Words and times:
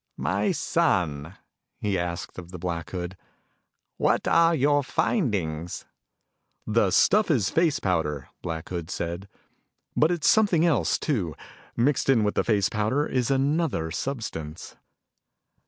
"My 0.17 0.51
son," 0.51 1.37
he 1.77 1.95
asked 1.95 2.39
of 2.39 2.49
the 2.49 2.57
Black 2.57 2.89
Hood, 2.89 3.15
"what 3.97 4.27
are 4.27 4.55
your 4.55 4.81
findings?" 4.81 5.85
"The 6.65 6.89
stuff 6.89 7.29
is 7.29 7.51
face 7.51 7.79
powder," 7.79 8.27
Black 8.41 8.69
Hood 8.69 8.89
said. 8.89 9.29
"But 9.95 10.09
it's 10.09 10.27
something 10.27 10.65
else, 10.65 10.97
too. 10.97 11.35
Mixed 11.77 12.09
in 12.09 12.23
with 12.23 12.33
the 12.33 12.43
face 12.43 12.67
powder 12.67 13.05
is 13.05 13.29
another 13.29 13.91
substance." 13.91 14.75